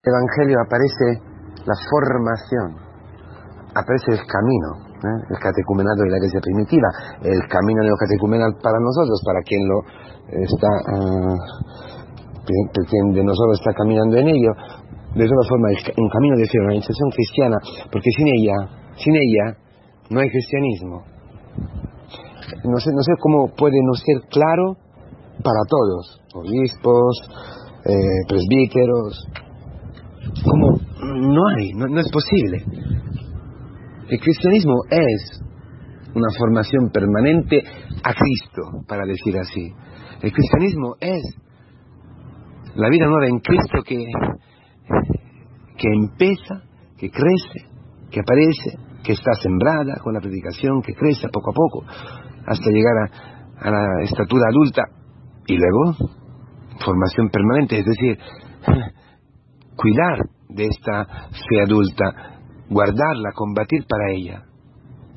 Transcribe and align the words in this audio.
Evangelio 0.00 0.56
aparece 0.64 1.20
la 1.68 1.76
formación, 1.76 2.72
aparece 3.76 4.16
el 4.16 4.24
camino, 4.24 4.96
¿eh? 4.96 5.28
el 5.28 5.36
catecumenado 5.36 6.00
de 6.00 6.08
la 6.08 6.16
iglesia 6.16 6.40
primitiva, 6.40 6.88
el 7.20 7.44
camino 7.52 7.84
neocatecumenal 7.84 8.56
para 8.64 8.80
nosotros, 8.80 9.20
para 9.20 9.44
quien 9.44 9.60
lo 9.68 9.84
está, 10.40 10.72
uh, 10.72 11.36
quien 12.88 13.12
de 13.12 13.24
nosotros 13.28 13.60
está 13.60 13.76
caminando 13.76 14.16
en 14.16 14.28
ello. 14.28 14.52
De 15.20 15.28
todas 15.28 15.48
formas, 15.52 15.76
un 15.92 16.08
camino 16.08 16.34
de 16.40 16.48
organización 16.48 17.10
cristiana, 17.12 17.58
porque 17.92 18.08
sin 18.16 18.28
ella, 18.40 18.56
sin 18.96 19.12
ella, 19.12 19.52
no 20.08 20.20
hay 20.20 20.30
cristianismo. 20.30 21.04
No 22.64 22.80
sé, 22.80 22.88
no 22.88 23.02
sé 23.04 23.12
cómo 23.20 23.52
puede 23.52 23.76
no 23.84 23.92
ser 24.00 24.16
claro 24.32 24.80
para 25.44 25.60
todos, 25.68 26.24
obispos, 26.32 27.20
eh, 27.84 28.24
presbíteros, 28.26 29.28
como 30.44 30.78
no 31.02 31.42
hay, 31.56 31.72
no, 31.74 32.00
es 32.00 32.10
posible. 32.10 32.64
El 34.08 34.20
cristianismo 34.20 34.74
es 34.90 35.42
una 36.14 36.28
formación 36.36 36.90
permanente 36.92 37.62
a 38.02 38.12
Cristo, 38.12 38.84
para 38.88 39.04
decir 39.04 39.38
así. 39.38 39.72
El 40.22 40.32
cristianismo 40.32 40.94
es 41.00 41.22
la 42.74 42.88
vida 42.88 43.06
nueva 43.06 43.26
en 43.28 43.38
Cristo 43.38 43.82
que, 43.84 43.96
que 45.76 45.88
empieza, 45.92 46.62
que 46.98 47.10
crece, 47.10 47.68
que 48.10 48.20
aparece, 48.20 48.78
que 49.04 49.12
está 49.12 49.32
sembrada 49.42 49.96
con 50.02 50.14
la 50.14 50.20
predicación, 50.20 50.82
que 50.82 50.94
crece 50.94 51.28
poco 51.32 51.50
a 51.50 51.54
poco, 51.54 51.84
hasta 52.46 52.70
llegar 52.70 52.94
a, 53.04 53.68
a 53.68 53.70
la 53.70 54.02
estatura 54.04 54.44
adulta 54.50 54.82
y 55.46 55.56
luego 55.56 55.96
formación 56.84 57.28
permanente, 57.28 57.78
es 57.78 57.84
decir, 57.84 58.18
cuidar 59.76 60.18
de 60.48 60.66
esta 60.66 61.04
fe 61.04 61.62
adulta, 61.62 62.40
guardarla, 62.68 63.32
combatir 63.34 63.84
para 63.88 64.12
ella, 64.12 64.44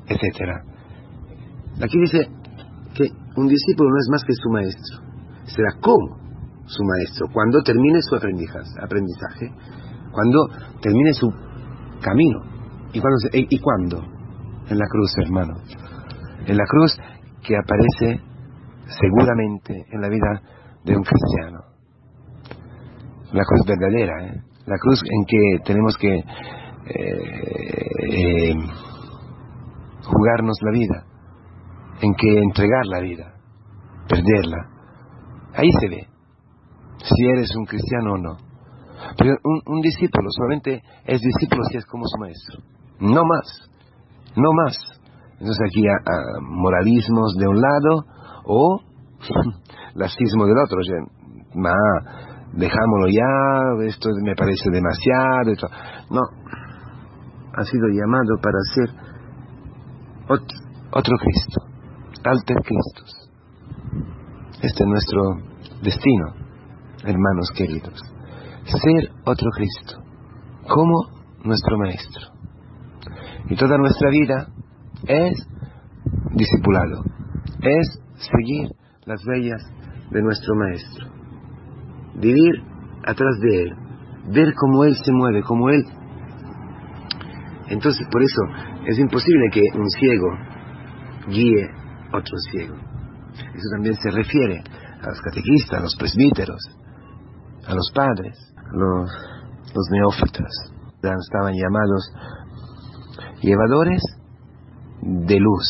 etc. 0.06 0.62
Aquí 1.82 1.98
dice 2.00 2.28
que 2.94 3.08
un 3.36 3.48
discípulo 3.48 3.90
no 3.90 3.96
es 3.98 4.08
más 4.10 4.24
que 4.24 4.34
su 4.34 4.50
maestro, 4.50 4.98
será 5.44 5.72
como 5.80 6.24
su 6.66 6.82
maestro 6.84 7.26
cuando 7.32 7.62
termine 7.62 8.00
su 8.00 8.14
aprendizaje, 8.16 9.50
cuando 10.12 10.48
termine 10.80 11.12
su 11.12 11.28
camino. 12.00 12.40
¿Y 12.92 13.00
cuándo? 13.00 13.18
¿Y 13.32 13.58
cuándo? 13.58 13.98
En 14.68 14.78
la 14.78 14.86
cruz, 14.86 15.12
hermano. 15.18 15.54
En 16.46 16.56
la 16.56 16.64
cruz 16.64 16.96
que 17.42 17.56
aparece 17.56 18.22
seguramente 18.86 19.84
en 19.90 20.00
la 20.00 20.08
vida 20.08 20.42
de 20.84 20.96
un 20.96 21.02
cristiano. 21.02 21.63
La 23.34 23.42
cruz 23.42 23.66
verdadera, 23.66 24.26
¿eh? 24.28 24.42
la 24.64 24.76
cruz 24.78 25.00
en 25.02 25.24
que 25.26 25.64
tenemos 25.64 25.96
que 25.98 26.14
eh, 26.14 26.22
eh, 28.12 28.54
jugarnos 30.04 30.56
la 30.62 30.70
vida, 30.70 31.04
en 32.00 32.14
que 32.14 32.38
entregar 32.38 32.86
la 32.86 33.00
vida, 33.00 33.34
perderla. 34.08 34.68
Ahí 35.52 35.68
se 35.80 35.88
ve 35.88 36.06
si 37.02 37.26
eres 37.26 37.50
un 37.56 37.64
cristiano 37.64 38.12
o 38.12 38.18
no. 38.18 38.36
Pero 39.18 39.34
un, 39.42 39.80
discípulo 39.80 40.28
solamente 40.30 40.84
es 41.04 41.20
discípulo 41.20 41.64
si 41.72 41.78
es 41.78 41.86
como 41.86 42.04
su 42.06 42.20
maestro. 42.20 42.60
No 43.00 43.22
más, 43.24 43.68
no 44.36 44.50
más. 44.64 44.76
Entonces 45.32 45.58
aquí 45.66 45.88
a, 45.88 46.40
moralismos 46.40 47.34
de 47.36 47.48
un 47.48 47.60
lado 47.60 48.04
o 48.44 48.80
lacismo 49.94 50.46
del 50.46 50.58
otro. 50.58 50.78
ma, 51.56 51.74
dejámoslo 52.56 53.08
ya, 53.08 53.86
esto 53.86 54.10
me 54.22 54.34
parece 54.34 54.70
demasiado. 54.70 55.52
No, 56.10 56.20
ha 57.56 57.64
sido 57.64 57.88
llamado 57.88 58.36
para 58.42 58.58
ser 58.74 58.90
otro, 60.28 60.58
otro 60.92 61.16
Cristo, 61.18 61.60
alter 62.24 62.56
Cristos. 62.64 63.30
Este 64.62 64.84
es 64.84 64.88
nuestro 64.88 65.20
destino, 65.82 66.26
hermanos 67.04 67.50
queridos. 67.54 68.00
Ser 68.64 69.10
otro 69.26 69.50
Cristo, 69.50 70.02
como 70.68 70.94
nuestro 71.44 71.78
Maestro. 71.78 72.28
Y 73.50 73.56
toda 73.56 73.76
nuestra 73.76 74.08
vida 74.08 74.48
es 75.06 75.34
discipulado, 76.34 77.04
es 77.60 78.00
seguir 78.14 78.70
las 79.04 79.20
huellas 79.26 79.62
de 80.10 80.22
nuestro 80.22 80.54
Maestro 80.54 81.23
vivir 82.14 82.62
atrás 83.04 83.38
de 83.40 83.62
Él, 83.62 83.76
ver 84.32 84.54
cómo 84.54 84.84
Él 84.84 84.96
se 84.96 85.12
mueve, 85.12 85.42
cómo 85.42 85.68
Él... 85.70 85.84
Entonces, 87.68 88.06
por 88.10 88.22
eso 88.22 88.42
es 88.86 88.98
imposible 88.98 89.48
que 89.52 89.62
un 89.74 89.88
ciego 89.88 90.28
guíe 91.28 91.70
otro 92.12 92.36
ciego. 92.50 92.76
Eso 93.34 93.68
también 93.72 93.94
se 93.94 94.10
refiere 94.10 94.62
a 95.02 95.08
los 95.08 95.20
catequistas, 95.20 95.78
a 95.78 95.82
los 95.82 95.96
presbíteros, 95.96 96.60
a 97.66 97.74
los 97.74 97.90
padres, 97.94 98.38
a 98.56 98.76
los, 98.76 99.10
los 99.74 99.88
neófitas. 99.90 100.50
Estaban 101.02 101.54
llamados 101.54 102.12
llevadores 103.40 104.02
de 105.02 105.38
luz, 105.38 105.66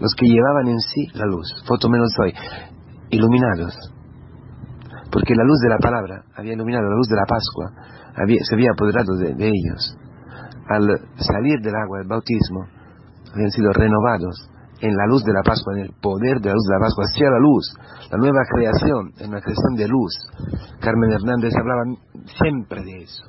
los 0.00 0.14
que 0.14 0.26
llevaban 0.26 0.68
en 0.68 0.80
sí 0.80 1.06
la 1.14 1.26
luz, 1.26 1.46
foto 1.66 1.88
menos 1.88 2.10
hoy, 2.20 2.32
iluminados, 3.10 3.74
porque 5.10 5.34
la 5.34 5.44
luz 5.44 5.58
de 5.60 5.68
la 5.70 5.78
palabra 5.78 6.24
había 6.36 6.52
iluminado 6.52 6.88
la 6.88 6.96
luz 6.96 7.08
de 7.08 7.16
la 7.16 7.26
Pascua, 7.26 7.72
se 8.42 8.54
había 8.54 8.70
apoderado 8.72 9.16
de, 9.16 9.46
ellos. 9.46 9.96
Al 10.68 10.84
salir 11.16 11.60
del 11.60 11.74
agua 11.74 11.98
del 11.98 12.08
bautismo, 12.08 12.66
habían 13.32 13.50
sido 13.50 13.72
renovados 13.72 14.50
en 14.80 14.96
la 14.96 15.06
luz 15.06 15.24
de 15.24 15.32
la 15.32 15.42
Pascua, 15.42 15.74
en 15.76 15.84
el 15.84 15.92
poder 16.00 16.40
de 16.40 16.48
la 16.48 16.54
luz 16.54 16.66
de 16.68 16.74
la 16.74 16.80
Pascua, 16.80 17.04
hacia 17.04 17.30
la 17.30 17.38
luz, 17.38 17.74
la 18.10 18.18
nueva 18.18 18.40
creación, 18.48 19.12
en 19.18 19.30
una 19.30 19.40
creación 19.40 19.74
de 19.76 19.88
luz. 19.88 20.12
Carmen 20.80 21.12
Hernández 21.12 21.54
hablaba 21.56 21.82
siempre 22.38 22.84
de 22.84 23.02
eso. 23.02 23.24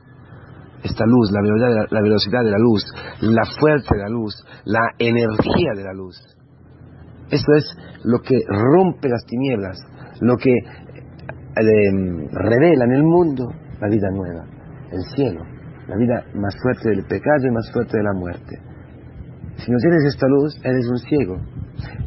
Esta 0.84 1.06
luz, 1.06 1.32
la 1.32 1.42
velocidad, 1.42 1.70
la, 1.70 1.86
la 1.90 2.02
velocidad 2.02 2.44
de 2.44 2.52
la 2.52 2.60
luz, 2.60 2.84
la 3.22 3.44
fuerza 3.60 3.96
de 3.96 4.04
la 4.04 4.10
luz, 4.10 4.34
la 4.66 4.92
energía 4.98 5.74
de 5.76 5.84
la 5.84 5.94
luz. 5.94 6.16
Esto 7.30 7.54
es 7.54 7.66
lo 8.04 8.20
que 8.22 8.40
rompe 8.48 9.10
las 9.10 9.24
tinieblas, 9.26 9.78
lo 10.22 10.38
que 10.38 10.52
revela 12.32 12.86
en 12.86 12.92
el 12.92 13.04
mundo 13.04 13.52
la 13.80 13.88
vida 13.88 14.10
nueva, 14.12 14.46
el 14.92 15.02
cielo, 15.16 15.42
la 15.88 15.96
vida 15.98 16.24
más 16.36 16.56
fuerte 16.62 16.90
del 16.90 17.06
pecado 17.06 17.48
y 17.48 17.52
más 17.52 17.70
fuerte 17.72 17.98
de 17.98 18.04
la 18.04 18.14
muerte. 18.14 18.60
Si 19.58 19.72
no 19.72 19.78
tienes 19.78 20.06
esta 20.06 20.28
luz, 20.28 20.56
eres 20.64 20.88
un 20.88 20.98
ciego. 20.98 21.38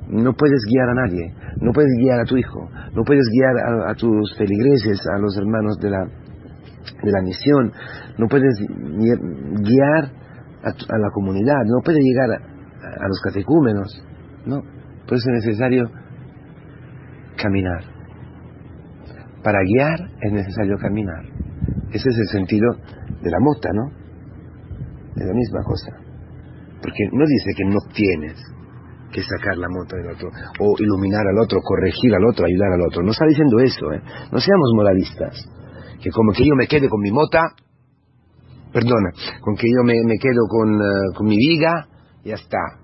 No 0.08 0.32
puedes 0.34 0.60
guiar 0.68 0.88
a 0.88 0.94
nadie, 0.94 1.34
no 1.60 1.72
puedes 1.72 1.92
guiar 1.98 2.20
a 2.20 2.24
tu 2.24 2.36
hijo, 2.36 2.68
no 2.94 3.02
puedes 3.04 3.26
guiar 3.32 3.88
a, 3.88 3.94
tus 3.94 4.36
feligreses, 4.36 5.00
a 5.14 5.18
los 5.18 5.36
hermanos 5.36 5.78
de 5.80 5.90
la, 5.90 6.04
de 6.04 7.10
la 7.10 7.22
misión, 7.22 7.72
no 8.18 8.26
puedes 8.28 8.54
guiar 8.58 10.04
a, 10.62 10.98
la 10.98 11.10
comunidad, 11.12 11.62
no 11.64 11.80
puedes 11.82 12.00
llegar 12.02 12.30
a, 12.30 13.04
a 13.04 13.08
los 13.08 13.20
catecúmenos, 13.24 14.04
no. 14.46 14.60
Por 15.06 15.16
eso 15.16 15.30
es 15.30 15.46
necesario 15.46 15.90
caminar 17.36 18.01
para 19.42 19.58
guiar 19.64 20.10
es 20.20 20.32
necesario 20.32 20.76
caminar. 20.78 21.24
Ese 21.90 22.08
es 22.08 22.18
el 22.18 22.28
sentido 22.28 22.74
de 23.20 23.30
la 23.30 23.38
mota, 23.40 23.68
¿no? 23.72 23.90
De 25.14 25.26
la 25.26 25.34
misma 25.34 25.62
cosa. 25.64 25.92
Porque 26.80 27.04
no 27.12 27.24
dice 27.26 27.50
que 27.56 27.64
no 27.64 27.78
tienes 27.92 28.36
que 29.12 29.22
sacar 29.22 29.58
la 29.58 29.68
mota 29.68 29.96
del 29.96 30.14
otro, 30.14 30.28
o 30.58 30.74
iluminar 30.78 31.26
al 31.28 31.38
otro, 31.38 31.60
corregir 31.62 32.14
al 32.14 32.24
otro, 32.24 32.46
ayudar 32.46 32.72
al 32.72 32.80
otro. 32.88 33.02
No 33.02 33.10
está 33.10 33.26
diciendo 33.26 33.58
eso, 33.60 33.92
¿eh? 33.92 34.00
No 34.32 34.40
seamos 34.40 34.70
moralistas. 34.74 35.36
Que 36.02 36.10
como 36.10 36.32
que 36.32 36.44
yo 36.44 36.54
me 36.56 36.66
quede 36.66 36.88
con 36.88 37.00
mi 37.00 37.12
mota, 37.12 37.52
perdona, 38.72 39.10
con 39.40 39.54
que 39.54 39.68
yo 39.68 39.84
me, 39.84 39.94
me 40.04 40.16
quedo 40.18 40.48
con, 40.48 40.74
uh, 40.74 41.12
con 41.14 41.26
mi 41.26 41.36
viga, 41.36 41.86
ya 42.24 42.34
está. 42.34 42.80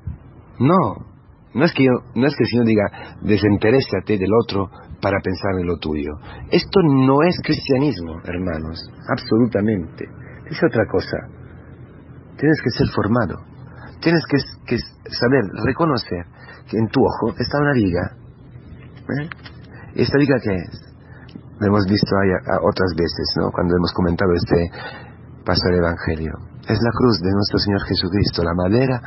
No, 0.61 1.08
no 1.55 1.65
es 1.65 1.73
que 1.73 1.85
yo, 1.85 1.93
no 2.15 2.27
es 2.27 2.35
que 2.37 2.45
el 2.45 2.51
Señor 2.51 2.67
diga, 2.67 2.85
desinterésate 3.23 4.19
del 4.19 4.31
otro 4.45 4.69
para 5.01 5.19
pensar 5.23 5.53
en 5.61 5.67
lo 5.67 5.79
tuyo. 5.79 6.13
Esto 6.51 6.81
no 6.83 7.23
es 7.23 7.41
cristianismo, 7.43 8.21
hermanos, 8.25 8.79
absolutamente. 9.09 10.05
Es 10.51 10.59
otra 10.63 10.85
cosa. 10.91 11.17
Tienes 12.37 12.61
que 12.63 12.71
ser 12.71 12.87
formado. 12.95 13.37
Tienes 14.01 14.23
que, 14.29 14.79
saber, 15.11 15.45
reconocer 15.65 16.25
que 16.69 16.79
en 16.79 16.89
tu 16.89 17.01
ojo 17.01 17.35
está 17.39 17.59
una 17.59 17.73
viga. 17.73 18.17
¿Eh? 19.21 19.29
¿Esta 19.95 20.19
viga 20.19 20.37
qué 20.43 20.55
es? 20.55 20.89
Lo 21.61 21.67
hemos 21.67 21.87
visto 21.87 22.15
otras 22.63 22.95
veces, 22.97 23.35
¿no? 23.41 23.51
Cuando 23.51 23.75
hemos 23.77 23.93
comentado 23.93 24.31
este 24.35 24.71
paso 25.45 25.63
del 25.71 25.79
Evangelio. 25.79 26.33
Es 26.69 26.79
la 26.79 26.93
cruz 26.93 27.21
de 27.21 27.33
nuestro 27.33 27.59
Señor 27.59 27.81
Jesucristo, 27.89 28.45
la 28.45 28.55
madera 28.55 29.01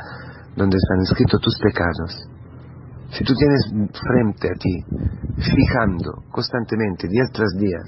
donde 0.56 0.76
están 0.76 1.00
escritos 1.02 1.40
tus 1.40 1.58
pecados. 1.58 2.28
Si 3.10 3.24
tú 3.24 3.34
tienes 3.34 3.90
frente 3.92 4.48
a 4.48 4.56
ti, 4.56 4.84
fijando 5.36 6.24
constantemente, 6.30 7.08
día 7.08 7.24
tras 7.32 7.52
día, 7.58 7.78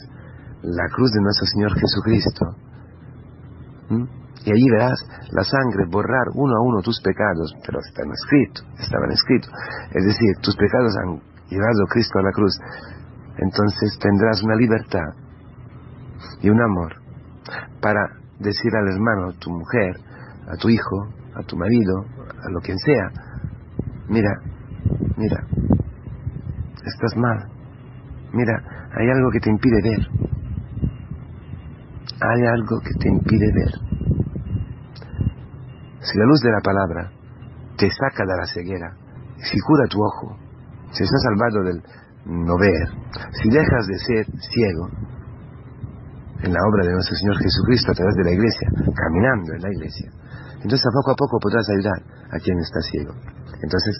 la 0.62 0.86
cruz 0.94 1.12
de 1.12 1.20
nuestro 1.20 1.46
Señor 1.46 1.72
Jesucristo, 1.78 2.56
Y 4.44 4.50
allí 4.52 4.68
verás 4.70 5.00
la 5.30 5.42
sangre 5.42 5.86
borrar 5.90 6.28
uno 6.34 6.54
a 6.56 6.60
uno 6.60 6.82
tus 6.82 7.00
pecados, 7.00 7.54
pero 7.64 7.80
están 7.80 8.10
escritos, 8.12 8.64
estaban 8.78 9.10
escritos. 9.10 9.50
Es 9.92 10.04
decir, 10.04 10.36
tus 10.42 10.54
pecados 10.56 10.92
han 11.02 11.20
llevado 11.48 11.84
a 11.84 11.92
Cristo 11.92 12.18
a 12.18 12.22
la 12.22 12.32
cruz. 12.32 12.58
Entonces 13.38 13.98
tendrás 13.98 14.42
una 14.42 14.56
libertad 14.56 15.16
y 16.42 16.50
un 16.50 16.60
amor 16.60 16.92
para 17.80 18.06
decir 18.38 18.74
al 18.76 18.88
hermano, 18.88 19.30
a 19.30 19.38
tu 19.38 19.50
mujer, 19.50 19.96
a 20.46 20.56
tu 20.56 20.68
hijo, 20.68 21.08
a 21.34 21.42
tu 21.42 21.56
marido, 21.56 22.04
a 22.42 22.50
lo 22.50 22.60
quien 22.60 22.78
sea, 22.78 23.10
mira, 24.08 24.30
mira, 25.16 25.46
estás 26.84 27.16
mal, 27.16 27.48
mira, 28.32 28.54
hay 28.96 29.08
algo 29.10 29.30
que 29.32 29.40
te 29.40 29.50
impide 29.50 29.82
ver, 29.82 30.08
hay 32.20 32.46
algo 32.46 32.80
que 32.80 32.94
te 32.98 33.08
impide 33.08 33.52
ver. 33.52 33.84
Si 36.00 36.18
la 36.18 36.26
luz 36.26 36.40
de 36.42 36.52
la 36.52 36.60
palabra 36.60 37.10
te 37.76 37.90
saca 37.90 38.24
de 38.24 38.36
la 38.36 38.46
ceguera, 38.46 38.94
si 39.38 39.58
cura 39.60 39.86
tu 39.88 39.98
ojo, 40.02 40.36
si 40.92 41.02
estás 41.02 41.22
salvado 41.22 41.64
del 41.64 41.82
no 42.26 42.58
ver, 42.58 42.88
si 43.32 43.48
dejas 43.50 43.86
de 43.86 43.98
ser 43.98 44.26
ciego, 44.40 44.88
en 46.42 46.52
la 46.52 46.60
obra 46.60 46.86
de 46.86 46.92
nuestro 46.92 47.16
Señor 47.16 47.38
Jesucristo 47.38 47.92
a 47.92 47.94
través 47.94 48.14
de 48.16 48.24
la 48.24 48.32
iglesia, 48.32 48.68
caminando 48.94 49.54
en 49.54 49.62
la 49.62 49.70
iglesia, 49.72 50.10
entonces 50.64 50.88
poco 50.92 51.12
a 51.12 51.16
poco 51.16 51.38
podrás 51.38 51.68
ayudar 51.68 52.00
a 52.32 52.38
quien 52.40 52.58
está 52.58 52.80
ciego. 52.80 53.12
Entonces 53.62 53.94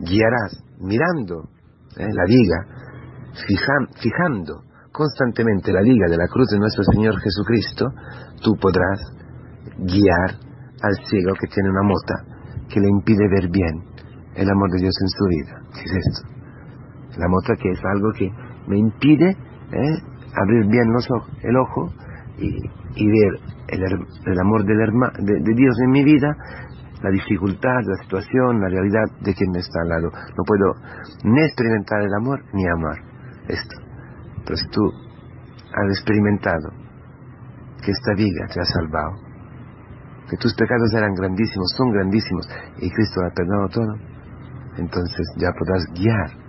guiarás 0.00 0.62
mirando 0.78 1.48
eh, 1.96 2.04
la 2.04 2.24
viga, 2.28 2.58
fijando 3.96 4.62
constantemente 4.92 5.72
la 5.72 5.80
liga 5.80 6.08
de 6.08 6.16
la 6.16 6.28
cruz 6.28 6.48
de 6.50 6.58
nuestro 6.58 6.84
Señor 6.84 7.18
Jesucristo, 7.20 7.86
tú 8.42 8.52
podrás 8.60 9.00
guiar 9.78 10.36
al 10.82 10.94
ciego 11.08 11.32
que 11.40 11.48
tiene 11.48 11.70
una 11.70 11.82
mota 11.82 12.14
que 12.68 12.80
le 12.80 12.88
impide 12.88 13.28
ver 13.28 13.48
bien 13.50 13.84
el 14.34 14.50
amor 14.50 14.70
de 14.72 14.80
Dios 14.80 14.94
en 15.00 15.08
su 15.08 15.24
vida. 15.28 15.60
¿Qué 15.72 15.80
es 15.80 15.92
esto? 15.96 16.28
La 17.18 17.28
mota 17.28 17.54
que 17.56 17.70
es 17.70 17.80
algo 17.84 18.12
que 18.12 18.30
me 18.68 18.78
impide 18.78 19.30
eh, 19.30 19.96
abrir 20.34 20.66
bien 20.68 20.92
los 20.92 21.08
el 21.42 21.56
ojo 21.56 21.92
y, 22.38 23.06
ver 23.08 23.55
el, 23.68 24.40
amor 24.40 24.64
del 24.64 24.78
de, 24.78 25.32
de 25.40 25.54
Dios 25.54 25.76
en 25.84 25.90
mi 25.90 26.04
vida, 26.04 26.36
la 27.02 27.10
dificultad, 27.10 27.82
la 27.84 28.02
situación, 28.02 28.60
la 28.60 28.68
realidad 28.68 29.04
de 29.20 29.34
quien 29.34 29.50
me 29.50 29.58
está 29.58 29.80
al 29.82 29.88
lado. 29.88 30.10
No 30.10 30.44
puedo 30.46 30.74
ni 31.24 31.42
experimentar 31.42 32.02
el 32.02 32.14
amor 32.14 32.42
ni 32.52 32.66
amar 32.66 32.98
esto. 33.48 33.76
Pero 34.44 34.56
si 34.56 34.68
tú 34.68 34.82
has 35.74 35.98
experimentado 35.98 36.70
que 37.84 37.90
esta 37.90 38.14
vida 38.14 38.46
te 38.52 38.60
ha 38.60 38.64
salvado, 38.64 39.26
que 40.30 40.36
tus 40.38 40.54
pecados 40.54 40.92
eran 40.94 41.14
grandísimos, 41.14 41.72
son 41.76 41.92
grandísimos, 41.92 42.48
y 42.78 42.90
Cristo 42.90 43.20
ha 43.22 43.34
perdonado 43.34 43.68
todo, 43.68 43.94
entonces 44.78 45.26
ya 45.36 45.48
podrás 45.56 45.84
guiar 45.94 46.46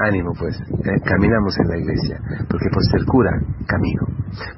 ánimo 0.00 0.32
pues, 0.38 0.56
eh, 0.56 1.00
caminamos 1.04 1.58
en 1.58 1.68
la 1.68 1.76
iglesia, 1.78 2.20
porque 2.48 2.68
por 2.72 2.82
ser 2.84 3.04
cura, 3.06 3.30
camino, 3.66 4.05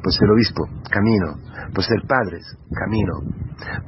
por 0.03 0.13
ser 0.13 0.31
obispo, 0.31 0.65
camino, 0.91 1.35
por 1.75 1.85
ser 1.85 2.01
padres, 2.07 2.45
camino, 2.71 3.15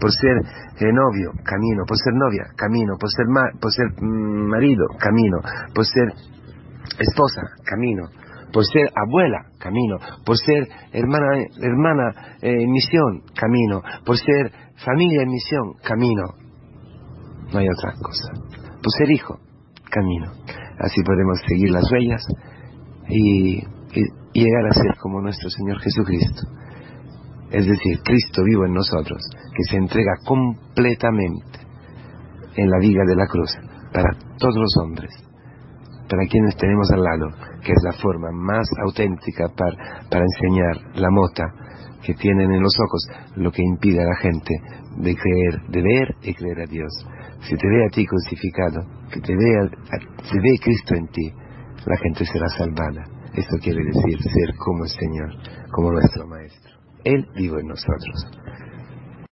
por 0.00 0.12
ser 0.12 0.37
eh, 0.78 0.92
novio, 0.92 1.32
camino, 1.44 1.84
por 1.87 1.96
ser 1.98 2.14
novia, 2.14 2.44
camino, 2.56 2.96
por 2.98 3.10
ser, 3.10 3.26
mm, 3.26 4.48
marido, 4.48 4.87
camino, 4.98 5.38
por 5.75 5.84
ser 5.84 6.12
esposa, 6.98 7.42
camino, 7.64 8.08
por 8.52 8.64
ser 8.64 8.90
abuela, 8.94 9.46
camino, 9.58 9.96
por 10.25 10.37
ser 10.37 10.69
hermana, 10.92 11.44
hermana 11.60 12.37
eh, 12.42 12.62
en 12.62 12.70
misión, 12.70 13.22
camino, 13.34 13.82
por 14.04 14.16
ser 14.16 14.52
familia 14.84 15.22
en 15.22 15.28
misión, 15.28 15.75
camino. 15.84 16.34
No 17.52 17.58
hay 17.58 17.69
otra 17.69 17.92
cosa. 18.00 18.32
Por 18.82 18.92
ser 18.96 19.10
hijo, 19.10 19.38
camino. 19.90 20.32
Así 20.78 21.02
podemos 21.02 21.38
seguir 21.46 21.70
las 21.70 21.90
huellas 21.90 22.22
y, 23.08 23.62
llegar 24.32 24.66
a 24.66 24.75
ser 24.75 24.96
como 25.00 25.20
nuestro 25.20 25.50
Señor 25.50 25.81
Jesucristo. 25.81 26.42
Es 27.50 27.66
decir, 27.66 27.98
Cristo 28.04 28.44
vivo 28.44 28.64
en 28.64 28.75
nosotros, 28.75 29.20
que 29.56 29.64
se 29.70 29.76
entrega 29.76 30.12
completamente 30.25 31.58
en 32.56 32.70
la 32.70 32.78
viga 32.78 33.02
de 33.06 33.16
la 33.16 33.26
cruz 33.26 33.50
para 33.92 34.10
todos 34.38 34.56
los 34.56 34.76
hombres, 34.82 35.10
para 36.08 36.26
quienes 36.31 36.56
tenemos 36.56 36.90
al 36.92 37.02
lado, 37.02 37.26
que 37.62 37.72
es 37.72 37.82
la 37.82 37.92
forma 37.92 38.31
más 38.32 38.66
auténtica 38.84 39.48
para, 39.56 40.08
para 40.08 40.25
enseñar 40.25 40.94
la 40.94 41.10
mota 41.10 41.44
que 42.02 42.14
tienen 42.14 42.50
en 42.52 42.62
los 42.62 42.75
ojos, 42.78 43.06
lo 43.37 43.50
que 43.50 43.62
impide 43.62 44.00
a 44.00 44.06
la 44.06 44.16
gente 44.16 44.54
de 44.96 45.14
creer, 45.14 45.62
de 45.69 45.82
ver 45.82 46.14
y 46.22 46.34
creer 46.34 46.60
a 46.60 46.66
Dios. 46.66 46.90
Si 47.42 47.56
te 47.56 47.69
ve 47.69 47.84
a 47.84 47.90
ti 47.90 48.06
crucificado, 48.06 48.81
que 49.12 49.20
te 49.20 49.34
vea, 49.37 49.69
se 50.22 50.40
ve 50.40 50.58
Cristo 50.62 50.94
en 50.94 51.08
ti, 51.08 51.32
la 51.87 51.96
gente 51.98 52.25
será 52.25 52.46
salvada. 52.48 53.19
Esto 53.35 53.56
quiere 53.62 53.85
decir 53.85 54.19
ser 54.23 54.56
como 54.56 54.85
el 54.85 54.91
Señor, 54.91 55.31
como 55.71 55.93
nuestro 55.93 56.27
Maestro. 56.27 56.73
Él 57.05 57.27
vive 57.35 57.61
en 57.61 57.69
nosotros. 57.69 58.27